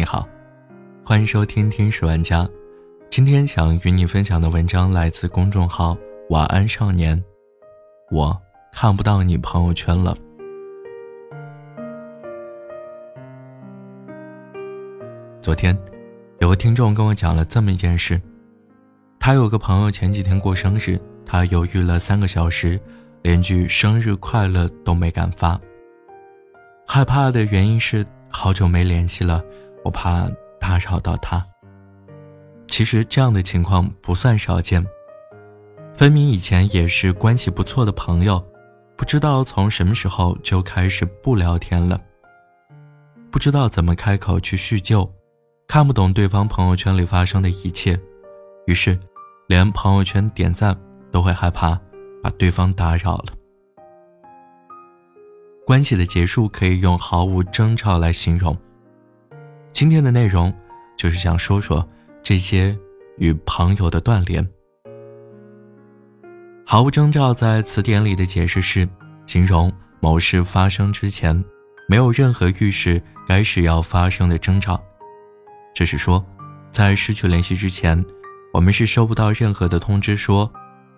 [0.00, 0.26] 你好，
[1.04, 2.42] 欢迎收听《听十万家》。
[3.10, 5.94] 今天想与你分享的文章来自公众号
[6.30, 7.22] “晚安少年”。
[8.10, 8.34] 我
[8.72, 10.16] 看不到你朋友圈了。
[15.42, 15.78] 昨天，
[16.38, 18.18] 有个听众跟我讲了这么一件事：
[19.18, 22.80] 他有个朋友前几天过生日，他犹豫了三个小时，
[23.20, 25.60] 连句生日快乐都没敢发。
[26.86, 29.44] 害怕的原因是好久没联系了，
[29.84, 31.44] 我怕打扰到他。
[32.66, 34.84] 其实这样的情况不算少见，
[35.92, 38.42] 分明以前也是关系不错的朋友，
[38.96, 42.00] 不知道从什么时候就开始不聊天了，
[43.30, 45.10] 不知道怎么开口去叙旧，
[45.66, 47.98] 看不懂对方朋友圈里发生的一切，
[48.66, 48.98] 于是
[49.48, 50.78] 连朋友圈点赞
[51.10, 51.78] 都会害怕
[52.22, 53.26] 把对方打扰了。
[55.66, 58.56] 关系的结束可以用毫无征兆来形容。
[59.80, 60.52] 今天的内容
[60.94, 61.88] 就是想说说
[62.22, 62.78] 这些
[63.16, 64.46] 与朋友的断联。
[66.66, 68.86] 毫无征兆在词典里的解释是
[69.24, 71.42] 形容某事发生之前
[71.88, 74.78] 没有任何预示该是要发生的征兆，
[75.74, 76.22] 这是说，
[76.70, 78.04] 在失去联系之前，
[78.52, 80.52] 我们是收不到任何的通知说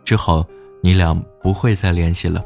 [0.05, 0.44] 之后
[0.83, 2.44] 你俩不会再联系了。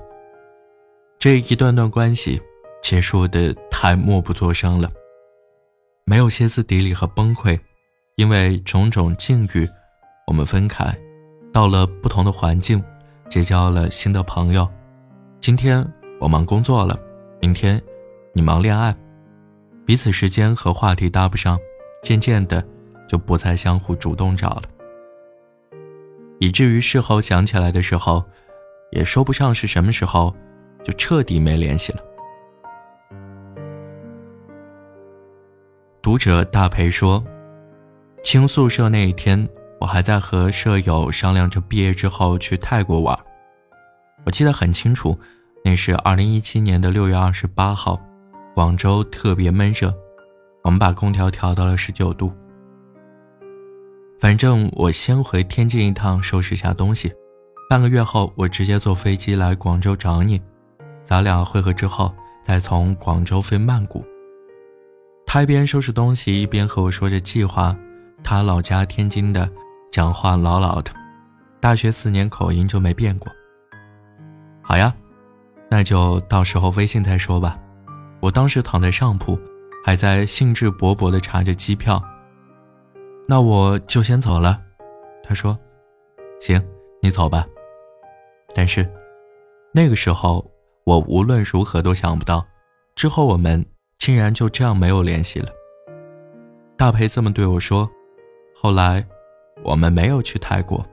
[1.18, 2.38] 这一段段关系
[2.82, 4.92] 结束的太默不作声了，
[6.08, 7.58] 没有歇斯底里和崩溃，
[8.14, 9.68] 因为种种境遇，
[10.28, 10.96] 我们分开，
[11.52, 12.80] 到了不同的环境，
[13.28, 14.68] 结交了新的朋友。
[15.40, 15.84] 今天
[16.20, 16.96] 我忙工作了，
[17.40, 17.82] 明天
[18.32, 18.94] 你忙恋爱，
[19.84, 21.58] 彼此时间和话题搭不上，
[22.04, 22.64] 渐渐的
[23.08, 24.62] 就不再相互主动找了，
[26.38, 28.24] 以至于事后想起来的时候，
[28.92, 30.32] 也说不上是什么时候。
[30.84, 31.98] 就彻底没联系了。
[36.06, 37.20] 读者大培说
[38.22, 39.48] ：“清宿舍那一天，
[39.80, 43.18] 我还在和舍友商量着毕业之后去泰国玩。
[44.24, 45.18] 我记得很清楚，
[45.64, 48.00] 那是二零一七年的六月二十八号，
[48.54, 49.92] 广州特别闷热，
[50.62, 52.32] 我们把空调调到了十九度。
[54.20, 57.12] 反正我先回天津一趟，收拾一下东西。
[57.68, 60.40] 半个月后，我直接坐飞机来广州找你。”
[61.02, 62.14] 咱俩会合之后，
[62.44, 64.06] 再从广州飞曼谷。
[65.26, 67.76] 他一边收拾东西，一边和我说着计划。
[68.24, 69.48] 他老家天津的，
[69.92, 70.90] 讲话老老的，
[71.60, 73.30] 大学四年口音就没变过。
[74.62, 74.94] 好呀，
[75.68, 77.58] 那就到时候微信再说吧。
[78.20, 79.38] 我当时躺在上铺，
[79.84, 82.02] 还在兴致勃勃地查着机票。
[83.28, 84.62] 那我就先走了。
[85.22, 85.58] 他说
[86.40, 86.64] ：“行，
[87.02, 87.46] 你走吧。”
[88.54, 88.88] 但是
[89.72, 90.50] 那个时候。
[90.86, 92.46] 我无论如何都想不到，
[92.94, 93.66] 之后我们
[93.98, 95.48] 竟然就这样没有联系了。
[96.76, 97.90] 大培这么对我说。
[98.58, 99.06] 后来，
[99.62, 100.84] 我们没有去泰国。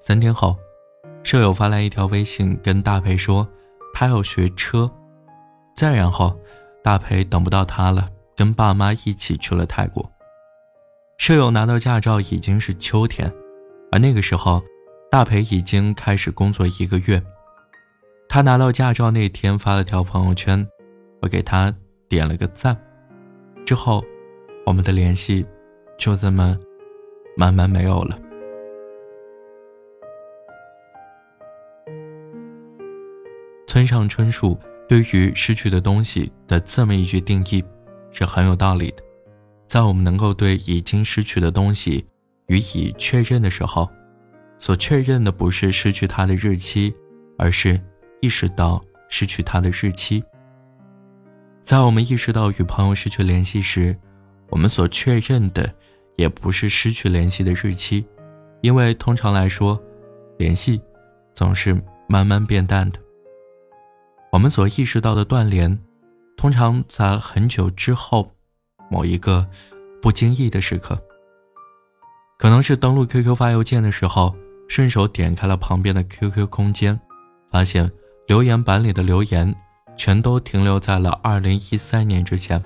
[0.00, 0.56] 三天后，
[1.22, 3.48] 舍友发来一条微信，跟大培说
[3.94, 4.90] 他要学车。
[5.76, 6.38] 再然后，
[6.82, 10.10] 大培等不到他了，跟爸妈一起去了泰国。
[11.16, 13.32] 舍友拿到驾照已经是秋天，
[13.92, 14.62] 而那个时候，
[15.10, 17.22] 大培已经开始工作一个月。
[18.28, 20.68] 他拿到驾照那天发了条朋友圈，
[21.24, 21.74] 我给他
[22.06, 22.76] 点了个赞。
[23.64, 24.04] 之后，
[24.66, 25.42] 我们的联系
[25.96, 26.54] 就这么
[27.34, 28.18] 慢慢没有了。
[33.66, 37.64] 村上春树对于失去的东西的这么一句定义
[38.12, 39.02] 是很有道理的，
[39.66, 42.04] 在我们能够对已经失去的东西
[42.48, 43.88] 予以确认的时候，
[44.58, 46.94] 所确认的不是失去它的日期，
[47.38, 47.80] 而是。
[48.20, 50.24] 意识到失去他的日期，
[51.64, 53.98] 在我们意识到与朋友失去联系时，
[54.50, 55.74] 我们所确认的
[56.14, 58.04] 也不是失去联系的日期，
[58.60, 59.82] 因为通常来说，
[60.36, 60.78] 联系
[61.34, 61.74] 总是
[62.06, 63.00] 慢慢变淡的。
[64.30, 65.80] 我们所意识到的断联，
[66.36, 68.30] 通常在很久之后，
[68.90, 69.48] 某一个
[70.02, 71.02] 不经意的时刻，
[72.38, 74.36] 可能是登录 QQ 发邮件的时候，
[74.68, 77.00] 顺手点开了旁边的 QQ 空间，
[77.50, 77.90] 发现。
[78.26, 79.54] 留言板里的留言，
[79.96, 82.62] 全都停留在了二零一三年之前。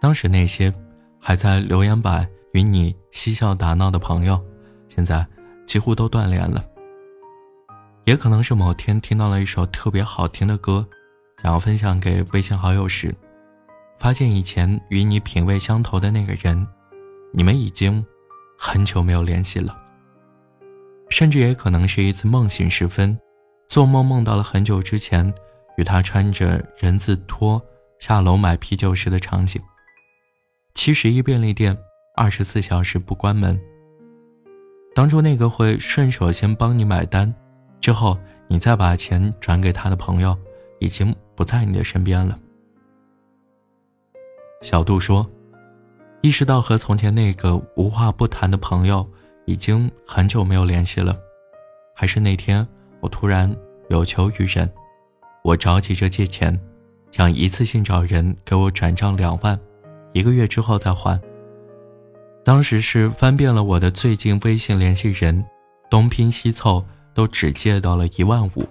[0.00, 0.72] 当时那些
[1.18, 4.40] 还在留言板与你嬉笑打闹的朋友，
[4.88, 5.26] 现在
[5.66, 6.64] 几乎都断联了。
[8.04, 10.86] 也可能是某天听到了一首特别好听的歌，
[11.42, 13.14] 想要分享给微信好友时，
[13.98, 16.66] 发现以前与你品味相投的那个人，
[17.32, 18.04] 你们已经
[18.56, 19.76] 很久没有联系了。
[21.10, 23.18] 甚至也可能是一次梦醒时分。
[23.68, 25.30] 做梦梦到了很久之前，
[25.78, 27.62] 与他穿着人字拖
[28.00, 29.62] 下楼买啤酒时的场景。
[30.74, 31.76] 七十一便利店
[32.16, 33.58] 二十四小时不关门。
[34.92, 37.32] 当初那个会顺手先帮你买单，
[37.80, 40.36] 之后你再把钱转给他的朋友，
[40.80, 42.36] 已经不在你的身边了。
[44.62, 45.24] 小杜说
[46.22, 49.08] ：“意识到和从前那个无话不谈的朋友
[49.44, 51.16] 已经很久没有联系了，
[51.94, 52.66] 还是那天
[53.00, 53.54] 我突然
[53.90, 54.68] 有求于人，
[55.48, 56.60] 我着急着借钱，
[57.10, 59.58] 想一次性找人给我转账两万，
[60.12, 61.18] 一个月之后再还。”
[62.44, 65.42] 当时是翻遍了我的最近微信联系人，
[65.88, 66.84] 东拼西凑
[67.14, 68.68] 都只借到了一万五。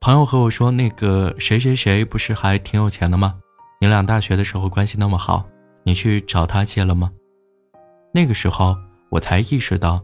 [0.00, 3.36] 朋友和我说，那个谁谁谁不是还挺有钱的吗？
[3.80, 5.44] 你俩大学的时候关系那么好，
[5.84, 7.12] 你去找他借了吗？
[8.12, 8.76] 那个时候
[9.08, 10.02] 我才意识到，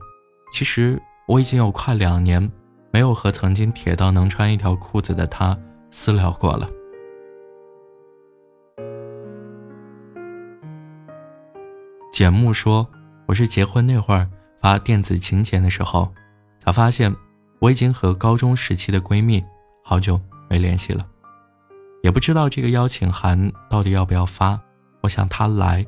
[0.52, 2.48] 其实我已经有快两年
[2.94, 5.58] 没有和曾经铁到能穿一条裤子的他
[5.90, 6.70] 私聊过了。
[12.12, 12.88] 简木说
[13.26, 14.30] ：“我是结婚那会儿
[14.60, 16.14] 发电子请柬的时候，
[16.64, 17.12] 才发现
[17.58, 19.44] 我已经和高中时期的闺蜜
[19.82, 21.04] 好久没联系了，
[22.04, 24.56] 也不知道这个邀请函到底要不要发。
[25.00, 25.84] 我想她来，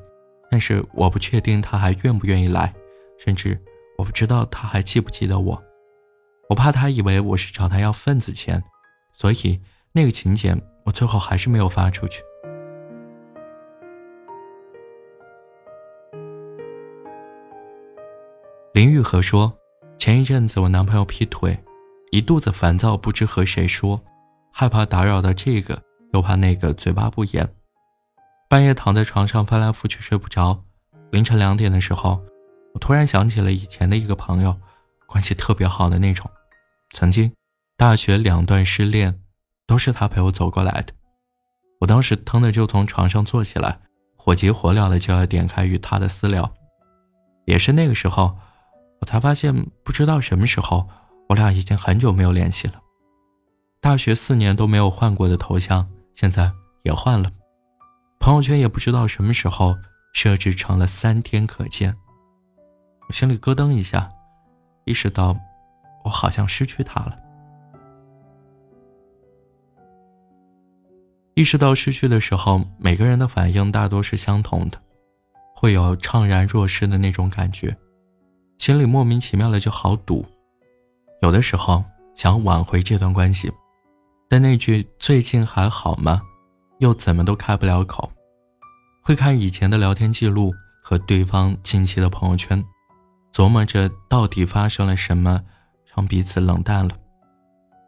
[0.50, 2.74] 但是我不确定她还愿不愿意来，
[3.16, 3.56] 甚至
[3.96, 5.62] 我不知道她还记不记得我。
[6.48, 8.62] 我怕他以为我是找他要份子钱，
[9.12, 9.60] 所以
[9.92, 12.22] 那个请柬我最后还是没有发出去。”
[18.72, 19.52] 林玉和说
[19.98, 21.58] ：“前一阵子我男朋友劈腿，
[22.10, 23.98] 一肚子烦躁，不知和谁说，
[24.52, 25.82] 害怕打扰到这个，
[26.12, 27.48] 又怕那个，嘴巴不严。
[28.50, 30.62] 半夜躺在床上翻来覆去睡不着。
[31.10, 32.22] 凌晨两点的时候，
[32.74, 34.54] 我突然想起了以前的一个朋友，
[35.06, 36.30] 关系特别好的那种。
[36.92, 37.32] 曾经
[37.76, 39.20] 大学两段失恋，
[39.66, 40.92] 都是他陪我走过来的。
[41.80, 43.80] 我当时腾的就从床上坐起来，
[44.16, 46.52] 火急火燎的就要点开与他的私聊。
[47.44, 48.36] 也是那个时候。”
[48.98, 49.54] 我才发现，
[49.84, 50.88] 不知道什么时候，
[51.28, 52.80] 我俩已经很久没有联系了。
[53.78, 56.50] 大学四年都没有换过的头像，现在
[56.82, 57.30] 也换了。
[58.18, 59.76] 朋友圈也不知道什么时候
[60.14, 61.94] 设置成了三天可见。
[63.06, 64.10] 我心里咯噔一下，
[64.86, 65.36] 意识到
[66.06, 67.18] 我好像失去他了。
[71.34, 74.80] 意识到失去的时候，每个人的反应大多是相同的，
[75.54, 77.76] 会有怅然若失的那种感觉。
[78.58, 80.24] 心里莫名其妙的就好堵，
[81.20, 83.52] 有的时候想挽回这段关系，
[84.30, 86.22] 但那句“最近还好吗”，
[86.78, 88.10] 又怎么都开不了口。
[89.02, 92.64] 会看以前的聊天记录和对方近期的朋友圈，
[93.30, 95.42] 琢磨着到底发生了什么，
[95.96, 96.94] 让彼此冷淡了。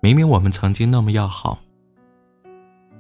[0.01, 1.59] 明明我们曾经那么要好，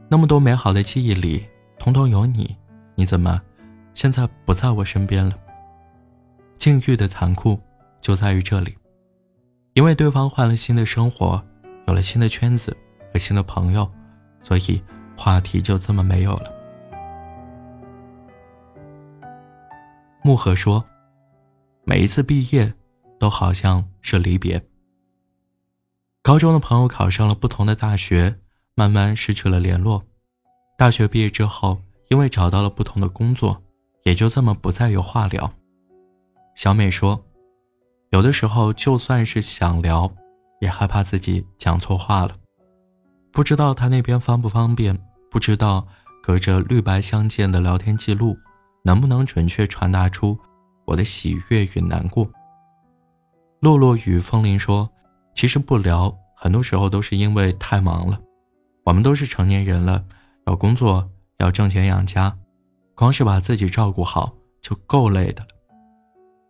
[0.08, 1.46] 那么多美好的记忆里，
[1.78, 2.56] 通通有你，
[2.94, 3.40] 你怎么
[3.94, 5.32] 现在不在我身边了？
[6.58, 7.58] 境遇的残酷
[8.00, 8.76] 就在于这里，
[9.74, 11.42] 因为对方换了新的生活，
[11.86, 12.76] 有了新的圈子
[13.12, 13.88] 和新的朋友，
[14.42, 14.82] 所以
[15.16, 16.52] 话题就这么没有了。
[20.24, 20.84] 木盒说
[21.86, 22.74] ：“每一次毕业，
[23.18, 24.62] 都好像是离别。
[26.28, 28.36] 高中的朋友考上了不同的大学，
[28.74, 30.04] 慢慢失去了联络。
[30.76, 31.80] 大学毕业之后，
[32.10, 33.62] 因为找到了不同的工作，
[34.04, 35.50] 也就这么不再有话聊。”
[36.54, 37.24] 小美说
[38.12, 40.12] ：“有的时候，就算是想聊，
[40.60, 42.36] 也害怕自己讲错话了。
[43.32, 44.98] 不知道他那边方不方便，
[45.30, 45.88] 不知道
[46.22, 48.36] 隔着绿白相间的聊天记录，
[48.84, 50.38] 能不能准确传达出
[50.84, 52.30] 我的喜悦与难过。”
[53.62, 54.90] 落落与风铃说
[55.38, 58.20] ：“其实不聊，很多时候都是因为太忙了。
[58.82, 60.04] 我们都是成年人了，
[60.48, 62.36] 要工作，要挣钱养家，
[62.96, 65.46] 光是把自己照顾好就够累的。”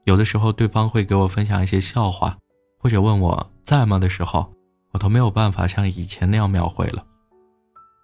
[0.09, 2.38] 有的时候，对方会给我分享一些笑话，
[2.78, 4.50] 或者问我在吗的时候，
[4.92, 7.04] 我都没有办法像以前那样秒回了。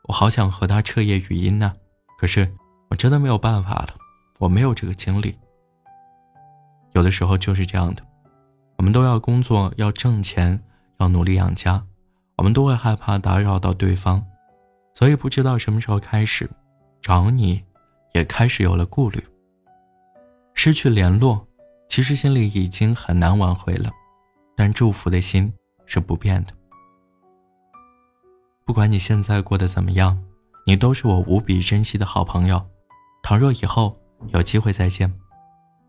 [0.08, 1.72] 我好想和他彻夜语音呢，
[2.18, 2.54] 可是
[2.90, 3.94] 我真的没有办法了，
[4.38, 5.34] 我没有这个精力。
[6.92, 8.02] 有的时候就是这样的，
[8.76, 10.62] 我们都要工作，要挣钱，
[11.04, 11.84] 要努力养家，
[12.36, 14.24] 我们都会害怕打扰到对方，
[14.94, 16.48] 所以不知道什么时候开始，
[17.02, 17.62] 找你，
[18.14, 19.22] 也开始有了顾虑，
[20.54, 21.46] 失去联络。
[21.86, 23.90] 其实心里已经很难挽回了，
[24.56, 25.52] 但祝福的心
[25.84, 26.52] 是不变的。
[28.64, 30.18] 不管你现在过得怎么样，
[30.66, 32.60] 你都是我无比珍惜的好朋友。
[33.22, 33.96] 倘若以后
[34.28, 35.12] 有机会再见，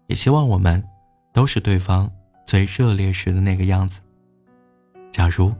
[0.07, 0.85] 也希望我们
[1.33, 2.11] 都是对方
[2.45, 4.01] 最热烈时的那个样子。
[5.15, 5.55] 假如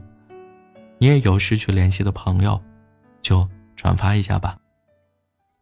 [0.98, 2.62] 你也有失去联系的朋友，
[3.22, 4.58] 就转发一下吧，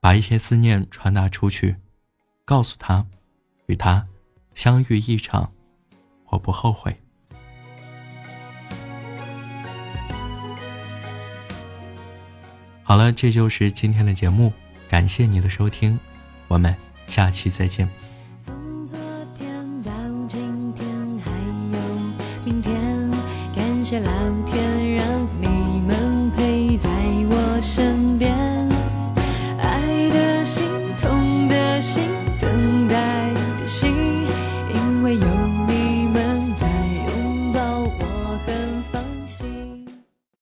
[0.00, 1.76] 把一些思念传达出去，
[2.44, 3.06] 告诉他，
[3.66, 4.04] 与他
[4.52, 5.52] 相遇一场，
[6.30, 6.92] 我不后悔。
[12.82, 14.52] 好了，这就是今天的节目，
[14.88, 15.96] 感谢你的收听，
[16.48, 16.74] 我们
[17.06, 17.88] 下期再见。
[18.40, 18.98] 从昨
[19.36, 19.92] 天到
[20.26, 20.84] 今天，
[21.20, 21.78] 还有
[22.44, 23.03] 明天，
[24.00, 24.53] 蓝天